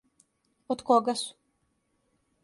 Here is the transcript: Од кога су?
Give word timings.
Од 0.75 0.79
кога 0.87 1.15
су? 1.21 1.35